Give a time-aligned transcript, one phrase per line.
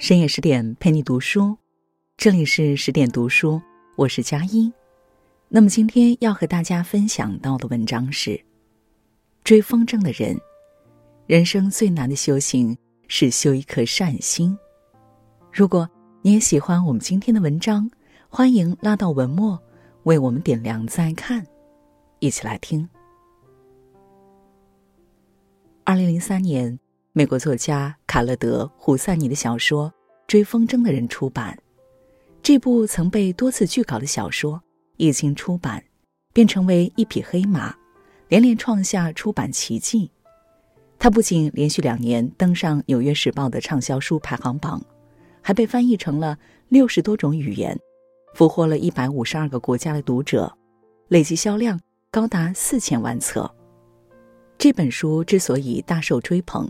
[0.00, 1.58] 深夜十点陪你读书，
[2.16, 3.60] 这里是十点读书，
[3.98, 4.72] 我是佳音。
[5.46, 8.42] 那么今天要和大家分享到的文章是：
[9.44, 10.40] 追风筝的人，
[11.26, 12.74] 人生最难的修行
[13.08, 14.58] 是修一颗善心。
[15.52, 15.86] 如果
[16.22, 17.88] 你也喜欢我们今天的文章，
[18.30, 19.60] 欢迎拉到文末
[20.04, 21.46] 为我们点亮再看，
[22.20, 22.88] 一起来听。
[25.84, 26.80] 二零零三年。
[27.20, 29.90] 美国作家卡勒德·胡塞尼的小说
[30.26, 31.54] 《追风筝的人》出版，
[32.42, 34.58] 这部曾被多次拒稿的小说
[34.96, 35.84] 一经出版，
[36.32, 37.76] 便成为一匹黑马，
[38.28, 40.10] 连连创下出版奇迹。
[40.98, 44.82] 它不仅连续两年登上《纽约时报》的畅销书排行榜，
[45.42, 46.38] 还被翻译成了
[46.70, 47.78] 六十多种语言，
[48.34, 50.50] 俘获了一百五十二个国家的读者，
[51.08, 51.78] 累计销量
[52.10, 53.54] 高达四千万册。
[54.56, 56.66] 这本书之所以大受追捧。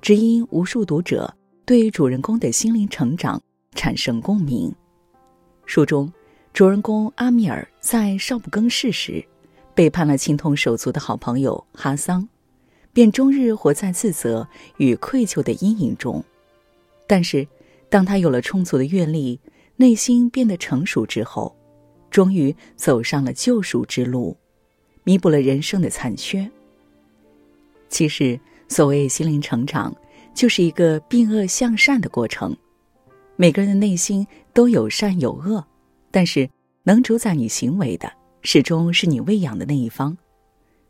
[0.00, 1.34] 只因无数读者
[1.66, 3.42] 对主人公的心灵成长
[3.74, 4.72] 产生共鸣。
[5.66, 6.10] 书中，
[6.52, 9.22] 主人公阿米尔在少不更事时，
[9.74, 12.26] 背叛了情同手足的好朋友哈桑，
[12.92, 16.24] 便终日活在自责与愧疚的阴影中。
[17.06, 17.46] 但是，
[17.90, 19.38] 当他有了充足的阅历，
[19.76, 21.54] 内心变得成熟之后，
[22.10, 24.36] 终于走上了救赎之路，
[25.04, 26.48] 弥补了人生的残缺。
[27.88, 28.38] 其实。
[28.68, 29.94] 所谓心灵成长，
[30.34, 32.56] 就是一个并恶向善的过程。
[33.36, 35.64] 每个人的内心都有善有恶，
[36.10, 36.48] 但是
[36.82, 40.16] 能主宰你行为的，始终是你喂养的那一方。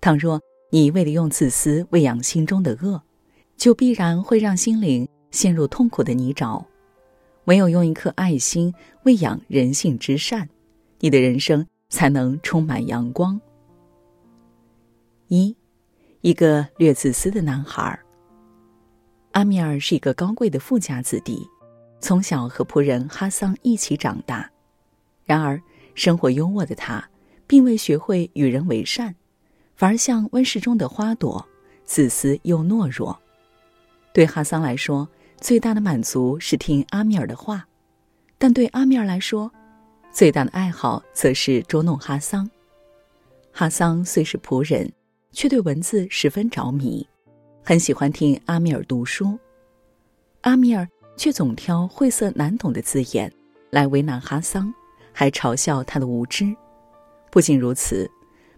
[0.00, 3.02] 倘若你为了用自私喂养心中的恶，
[3.56, 6.64] 就必然会让心灵陷入痛苦的泥沼。
[7.44, 10.48] 唯有用一颗爱心喂养人性之善，
[11.00, 13.40] 你的人生才能充满阳光。
[15.28, 15.56] 一。
[16.26, 17.96] 一个略自私的男孩。
[19.30, 21.48] 阿米尔是一个高贵的富家子弟，
[22.00, 24.50] 从小和仆人哈桑一起长大。
[25.24, 25.62] 然而，
[25.94, 27.08] 生活优渥的他，
[27.46, 29.14] 并未学会与人为善，
[29.76, 31.46] 反而像温室中的花朵，
[31.84, 33.16] 自私又懦弱。
[34.12, 35.08] 对哈桑来说，
[35.40, 37.60] 最大的满足是听阿米尔的话；
[38.36, 39.48] 但对阿米尔来说，
[40.10, 42.50] 最大的爱好则是捉弄哈桑。
[43.52, 44.92] 哈桑虽是仆人。
[45.36, 47.06] 却对文字十分着迷，
[47.62, 49.38] 很喜欢听阿米尔读书。
[50.40, 53.30] 阿米尔却总挑晦涩难懂的字眼
[53.68, 54.72] 来为难哈桑，
[55.12, 56.56] 还嘲笑他的无知。
[57.30, 58.10] 不仅如此，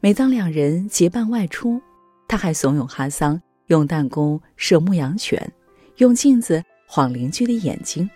[0.00, 1.78] 每当两人结伴外出，
[2.26, 5.52] 他还怂恿哈桑用弹弓射牧羊犬，
[5.98, 8.08] 用镜子晃邻居的眼睛。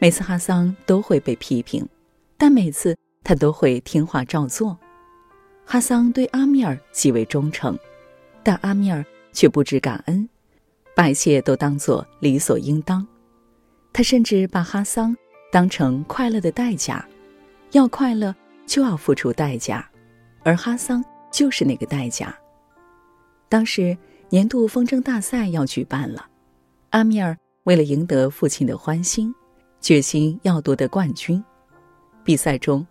[0.00, 1.88] 每次哈桑都会被批评，
[2.36, 4.76] 但每次他都会听话照做。
[5.70, 7.78] 哈桑对阿米尔极为忠诚，
[8.42, 10.26] 但阿米尔却不知感恩，
[10.96, 13.06] 把一切都当作理所应当。
[13.92, 15.14] 他甚至把哈桑
[15.52, 17.06] 当成快乐的代价，
[17.72, 18.34] 要快乐
[18.64, 19.86] 就要付出代价，
[20.42, 22.34] 而哈桑就是那个代价。
[23.50, 23.94] 当时
[24.30, 26.26] 年度风筝大赛要举办了，
[26.88, 29.34] 阿米尔为了赢得父亲的欢心，
[29.82, 31.44] 决心要夺得冠军。
[32.24, 32.86] 比赛中。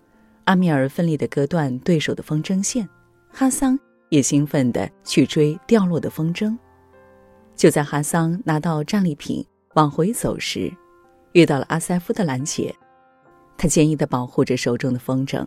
[0.47, 2.87] 阿米尔奋力的割断对手的风筝线，
[3.29, 3.77] 哈桑
[4.07, 6.57] 也兴奋地去追掉落的风筝。
[7.53, 10.71] 就在哈桑拿到战利品往回走时，
[11.33, 12.73] 遇到了阿塞夫的拦截。
[13.57, 15.45] 他坚毅地保护着手中的风筝，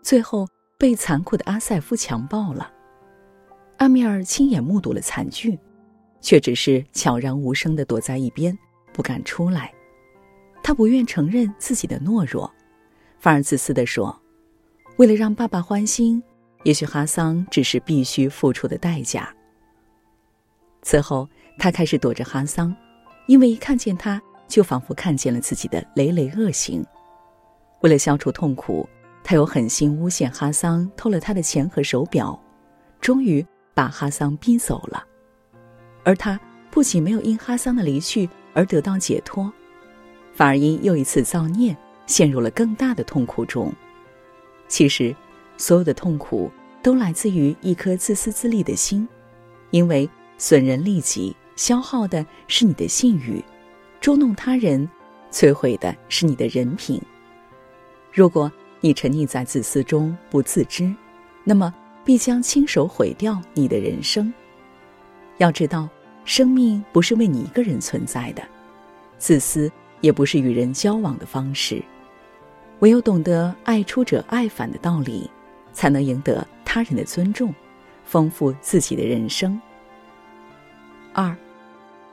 [0.00, 0.48] 最后
[0.78, 2.72] 被残酷的阿塞夫强暴了。
[3.76, 5.58] 阿米尔亲眼目睹了惨剧，
[6.22, 8.56] 却只是悄然无声地躲在一边，
[8.94, 9.70] 不敢出来。
[10.62, 12.50] 他不愿承认自己的懦弱，
[13.18, 14.18] 反而自私的说。
[14.98, 16.20] 为了让爸爸欢心，
[16.64, 19.32] 也许哈桑只是必须付出的代价。
[20.82, 22.74] 此后，他开始躲着哈桑，
[23.28, 26.84] 因为一看见他，就仿佛看见了自己的累累恶行。
[27.82, 28.88] 为了消除痛苦，
[29.22, 32.36] 他又狠心诬陷哈桑偷了他的钱和手表，
[33.00, 35.04] 终于把哈桑逼走了。
[36.02, 36.40] 而他
[36.72, 39.52] 不仅没有因哈桑的离去而得到解脱，
[40.32, 43.72] 反而因又一次造孽，陷入了更大的痛苦中。
[44.68, 45.14] 其实，
[45.56, 46.50] 所有的痛苦
[46.82, 49.08] 都来自于一颗自私自利的心，
[49.70, 53.42] 因为损人利己，消耗的是你的信誉；
[54.00, 54.88] 捉弄他人，
[55.32, 57.00] 摧毁的是你的人品。
[58.12, 58.50] 如果
[58.80, 60.94] 你沉溺在自私中不自知，
[61.44, 61.74] 那么
[62.04, 64.32] 必将亲手毁掉你的人生。
[65.38, 65.88] 要知道，
[66.24, 68.42] 生命不是为你一个人存在的，
[69.18, 69.70] 自私
[70.00, 71.82] 也不是与人交往的方式。
[72.80, 75.28] 唯有懂得爱出者爱返的道理，
[75.72, 77.52] 才能赢得他人的尊重，
[78.04, 79.60] 丰富自己的人生。
[81.12, 81.34] 二，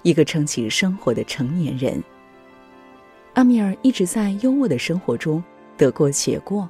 [0.01, 2.03] 一个撑起生活的成年人。
[3.33, 5.43] 阿米尔一直在优渥的生活中
[5.77, 6.67] 得过且过，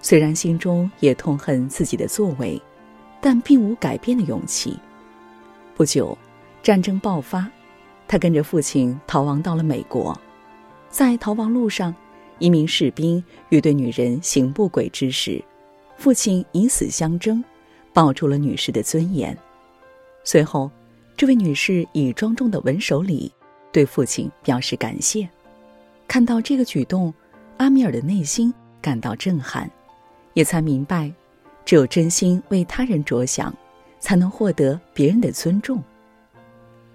[0.00, 2.60] 虽然心中也痛恨自己的作为，
[3.20, 4.78] 但并无改变的勇气。
[5.74, 6.18] 不久，
[6.62, 7.48] 战争爆发，
[8.06, 10.14] 他跟着父亲逃亡到了美国。
[10.90, 11.94] 在逃亡路上，
[12.42, 15.40] 一名士兵欲对女人行不轨之时，
[15.96, 17.42] 父亲以死相争，
[17.92, 19.36] 保住了女士的尊严。
[20.24, 20.68] 随后，
[21.16, 23.30] 这位女士以庄重的吻手礼
[23.70, 25.28] 对父亲表示感谢。
[26.08, 27.14] 看到这个举动，
[27.58, 29.70] 阿米尔的内心感到震撼，
[30.34, 31.12] 也才明白，
[31.64, 33.54] 只有真心为他人着想，
[34.00, 35.80] 才能获得别人的尊重。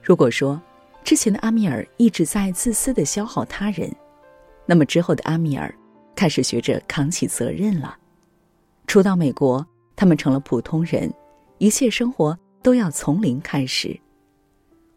[0.04, 0.62] 如果说
[1.06, 3.90] 之前的阿米尔一直在自私的消耗他人，
[4.68, 5.74] 那么之后的阿米尔
[6.16, 7.98] 开始学着扛起责任了。
[8.86, 9.66] 初到美国，
[9.96, 11.12] 他们成了普通人，
[11.58, 14.00] 一切生活都要从零开始。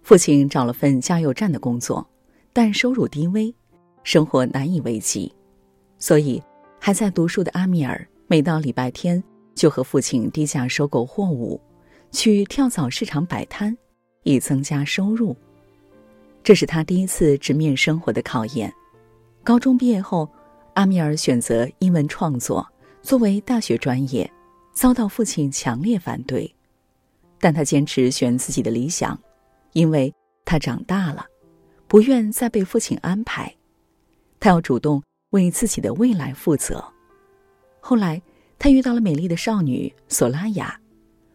[0.03, 2.07] 父亲找了份加油站的工作，
[2.53, 3.55] 但收入低微。
[4.03, 5.31] 生活难以为继，
[5.99, 6.43] 所以
[6.79, 9.23] 还在读书的阿米尔每到礼拜天
[9.55, 11.61] 就和父亲低价收购货物，
[12.11, 13.77] 去跳蚤市场摆摊，
[14.23, 15.37] 以增加收入。
[16.43, 18.73] 这是他第一次直面生活的考验。
[19.43, 20.29] 高中毕业后，
[20.75, 22.67] 阿米尔选择英文创作
[23.03, 24.31] 作为大学专业，
[24.73, 26.55] 遭到父亲强烈反对，
[27.41, 29.19] 但他坚持选自己的理想，
[29.73, 30.15] 因为
[30.45, 31.25] 他长大了，
[31.89, 33.53] 不愿再被父亲安排。
[34.39, 36.85] 他要主动为自己的未来负责。
[37.81, 38.21] 后来，
[38.59, 40.79] 他遇到了美丽的少女索拉雅，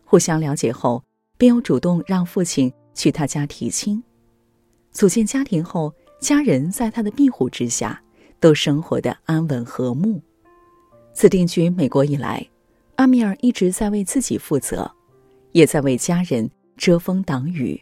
[0.06, 1.04] 互相了解后，
[1.38, 4.02] 便又主动让父亲去他家提亲。
[4.92, 8.02] 组建家庭后，家人在他的庇护之下，
[8.40, 10.22] 都生活的安稳和睦。
[11.14, 12.46] 自定居美国以来，
[12.96, 14.92] 阿米尔一直在为自己负责，
[15.52, 17.82] 也在为家人遮风挡雨。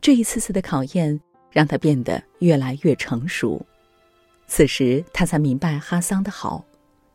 [0.00, 3.64] 这一次次的考验，让他变得越来越成熟。
[4.46, 6.64] 此时他才明白哈桑的好，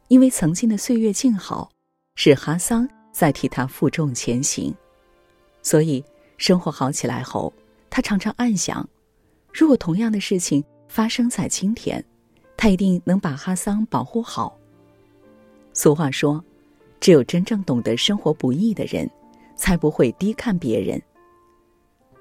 [0.08, 1.70] 因为曾经的岁月静好，
[2.16, 4.74] 是哈桑在替他负重前行。
[5.62, 6.04] 所以
[6.38, 7.54] 生活好起来后，
[7.90, 8.88] 他常常暗想：
[9.54, 12.04] 如果同样的事情发生在今天，
[12.56, 14.58] 他一定能把哈桑保护好。
[15.74, 16.44] 俗话说
[17.00, 19.10] ：“只有真正懂得生活不易的人，
[19.56, 21.02] 才不会低看别人。”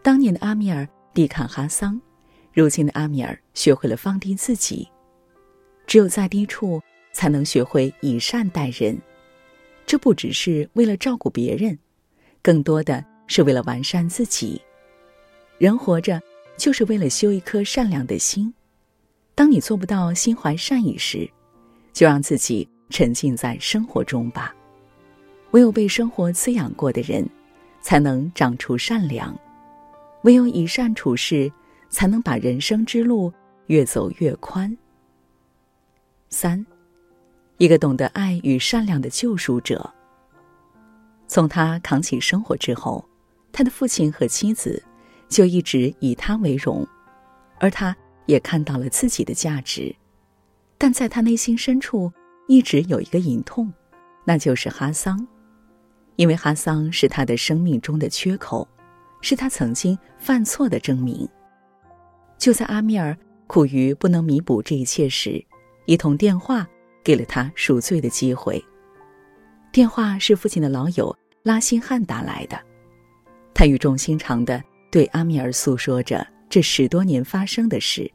[0.02, 2.00] 当年的阿米尔低看哈桑，
[2.52, 4.88] 如今的阿米尔学会了放低自己。
[5.86, 6.80] 只有在低处，
[7.12, 8.96] 才能学会以善待人。
[9.86, 11.78] 这不只是为了照顾别人，
[12.42, 14.60] 更多的是为了完善自己。
[15.56, 16.20] 人活着，
[16.58, 18.52] 就是为了修一颗善良的心。
[19.34, 21.30] 当你做不到心怀善意时，
[21.92, 24.54] 就让自己沉浸在生活中吧。
[25.52, 27.26] 唯有被生活滋养过的人，
[27.80, 29.32] 才能长出善良；
[30.24, 31.50] 唯有以善处事，
[31.88, 33.32] 才能把人生之路
[33.68, 34.76] 越走越宽。
[36.28, 36.66] 三，
[37.56, 39.90] 一个懂得爱与善良的救赎者。
[41.28, 43.02] 从他扛起生活之后，
[43.52, 44.82] 他的父亲和妻子
[45.28, 46.86] 就一直以他为荣，
[47.58, 47.96] 而他
[48.26, 49.94] 也看到了自己的价值。
[50.76, 52.12] 但在他内心深处，
[52.46, 53.72] 一直有一个隐痛，
[54.24, 55.26] 那就是哈桑，
[56.16, 58.66] 因为哈桑是他的生命中的缺口，
[59.20, 61.28] 是他曾经犯错的证明。
[62.38, 63.16] 就在阿米尔
[63.46, 65.44] 苦于不能弥补这一切时，
[65.86, 66.66] 一通电话
[67.02, 68.64] 给了他赎罪的机会。
[69.72, 72.56] 电话是父亲的老友拉辛汉打来的，
[73.52, 78.10] 他语重心长的对阿米尔诉说着这十多年发生的事。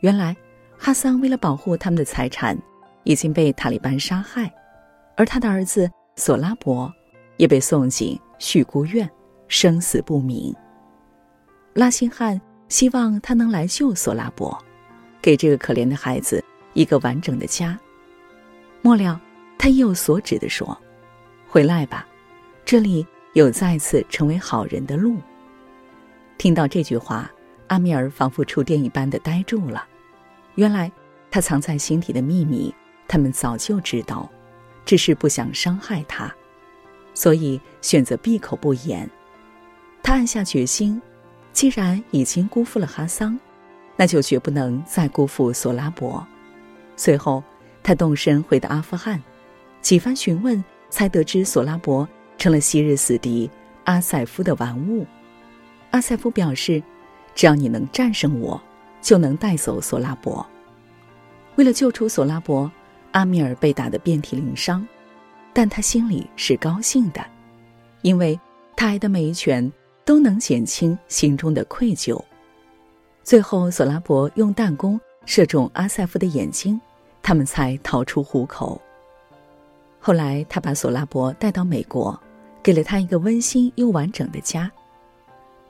[0.00, 0.36] 原来，
[0.76, 2.58] 哈桑为了保护他们的财产，
[3.04, 4.52] 已经被塔利班杀害，
[5.16, 6.92] 而他的儿子索拉伯
[7.36, 9.08] 也被送进恤孤院，
[9.48, 10.54] 生死不明。
[11.74, 14.56] 拉辛汉希望他能来救索拉伯，
[15.20, 16.42] 给这个可怜的孩子。
[16.74, 17.78] 一个完整的家。
[18.82, 19.20] 末了，
[19.56, 20.76] 他意有所指的说
[21.46, 22.04] ：“回来吧，
[22.64, 25.16] 这里有再次成为好人的路。”
[26.44, 27.32] 听到这句话，
[27.68, 29.88] 阿米尔仿佛触电一般的呆住了。
[30.56, 30.92] 原来，
[31.30, 32.70] 他藏在心底的秘密，
[33.08, 34.30] 他们早就知道，
[34.84, 36.30] 只是不想伤害他，
[37.14, 39.08] 所以选择闭口不言。
[40.02, 41.00] 他暗下决心，
[41.54, 43.40] 既然已经辜负了哈桑，
[43.96, 46.22] 那就绝不能再辜负索拉伯。
[46.94, 47.42] 随后，
[47.82, 49.18] 他动身回到阿富汗，
[49.80, 53.50] 几番询问，才得知索拉伯成了昔日死敌
[53.84, 55.06] 阿塞夫的玩物。
[55.94, 56.82] 阿塞夫表示，
[57.36, 58.60] 只要你能战胜我，
[59.00, 60.44] 就能带走索拉伯。
[61.54, 62.68] 为了救出索拉伯，
[63.12, 64.84] 阿米尔被打得遍体鳞伤，
[65.52, 67.24] 但他心里是高兴的，
[68.02, 68.36] 因为
[68.74, 69.72] 他挨的每一拳
[70.04, 72.20] 都能减轻心中的愧疚。
[73.22, 75.00] 最后，索拉伯用弹弓。
[75.26, 76.78] 射中阿塞夫的眼睛，
[77.22, 78.82] 他们才逃出虎口。
[80.00, 82.20] 后来，他把索拉伯带到美国，
[82.64, 84.68] 给了他一个温馨又完整的家。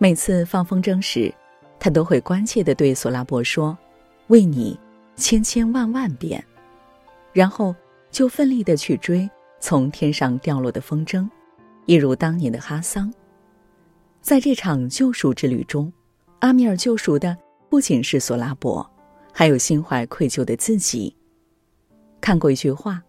[0.04, 1.32] 每次放风筝时，
[1.80, 3.75] 他都会关切地对索拉伯说
[4.28, 4.78] ：“为你，
[5.16, 6.44] 千千万万遍。”
[7.32, 7.75] 然后
[8.11, 9.26] 就奋力地去追
[9.61, 11.26] 从天上掉落的风筝，
[11.87, 13.11] 一如当年的哈桑。
[14.20, 15.90] 在这场救赎之旅中，
[16.40, 17.34] 阿米尔救赎的
[17.70, 18.87] 不仅是索拉伯，
[19.32, 21.16] 还有心怀愧疚的自己。
[22.20, 23.02] 看过一句话：“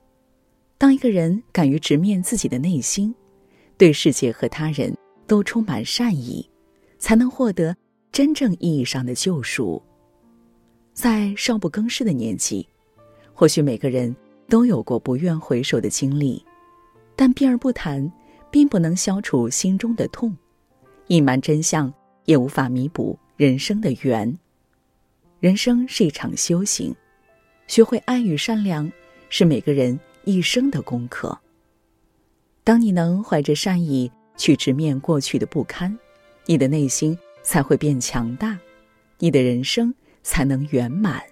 [0.79, 3.13] 当一个人敢于直面自己的内心，
[3.77, 4.95] 对世界和他人
[5.27, 6.49] 都充满善意。”
[7.05, 7.77] 才能获得
[8.11, 9.79] 真正意义上的救赎。
[10.91, 12.67] 在少不更事的年纪，
[13.31, 14.15] 或许每个人
[14.49, 16.43] 都有过不愿回首的经历，
[17.15, 18.11] 但避而不谈，
[18.49, 20.31] 并不能消除心中的痛；
[21.09, 21.93] 隐瞒真相，
[22.23, 24.35] 也无法弥补人生的缘。
[25.39, 26.91] 人生是一场修行，
[27.67, 28.91] 学会爱与善良，
[29.29, 31.37] 是每个人一生的功课。
[32.63, 35.95] 当你能怀着善意去直面过去的不堪。
[36.47, 38.57] 你的内心才会变强大，
[39.19, 41.19] 你的人生才能圆满。《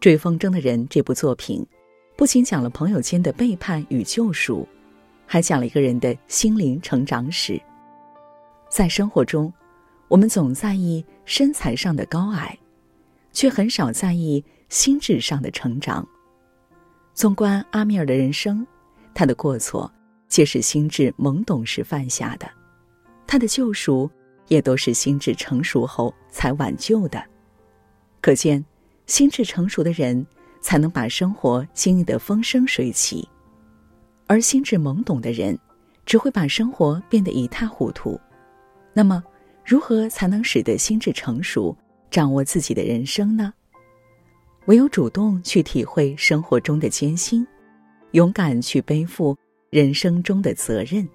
[0.00, 1.66] 追风筝的人》这部作品，
[2.16, 4.66] 不仅讲了朋友间的背叛与救赎，
[5.26, 7.60] 还讲了一个人的心灵成长史。
[8.70, 9.52] 在生活中，
[10.08, 12.58] 我们总在意身材上的高矮，
[13.32, 16.06] 却很少在意心智上的成长。
[17.12, 18.66] 纵观阿米尔的人生，
[19.14, 19.90] 他的过错
[20.28, 22.48] 皆是心智懵懂时犯下的。
[23.26, 24.10] 他的救赎，
[24.48, 27.22] 也都是心智成熟后才挽救的。
[28.20, 28.64] 可见，
[29.06, 30.26] 心智成熟的人
[30.60, 33.28] 才能把生活经历得风生水起，
[34.26, 35.58] 而心智懵懂的人，
[36.04, 38.18] 只会把生活变得一塌糊涂。
[38.92, 39.22] 那么，
[39.64, 41.76] 如何才能使得心智成熟，
[42.10, 43.52] 掌握自己的人生呢？
[44.66, 47.46] 唯有主动去体会生活中的艰辛，
[48.12, 49.36] 勇敢去背负
[49.70, 51.08] 人生中的责任，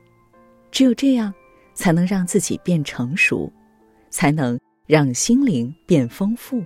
[0.72, 1.34] 只有这样。
[1.74, 3.52] 才能让自己变成熟，
[4.10, 6.64] 才能让心灵变丰富。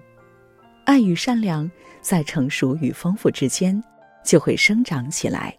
[0.85, 1.69] 爱与善良
[2.01, 3.83] 在成熟与丰富之间
[4.23, 5.55] 就会生长起来。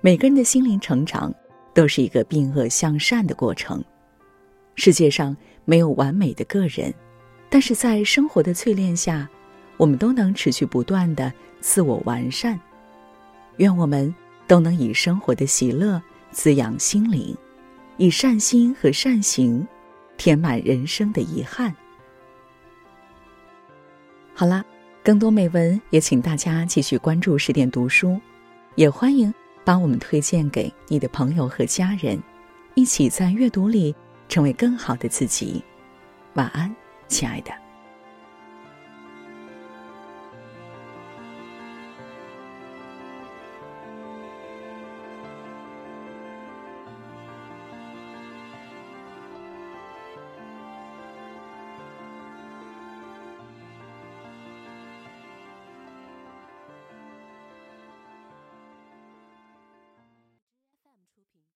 [0.00, 1.32] 每个人的心灵成长
[1.72, 3.82] 都是一个并恶向善的过程。
[4.74, 6.92] 世界上没有完美的个人，
[7.48, 9.28] 但是在生活的淬炼下，
[9.76, 12.58] 我们都能持续不断的自我完善。
[13.58, 14.14] 愿我们
[14.46, 17.36] 都能以生活的喜乐滋养心灵。
[17.96, 19.66] 以善心和善行，
[20.16, 21.74] 填满人生的遗憾。
[24.34, 24.64] 好啦，
[25.02, 28.20] 更多美文也请大家继续关注十点读书，
[28.74, 29.32] 也欢迎
[29.64, 32.20] 把我们推荐给你的朋友和家人，
[32.74, 33.94] 一起在阅读里
[34.28, 35.62] 成为更好的自己。
[36.34, 36.74] 晚安，
[37.08, 37.61] 亲爱的。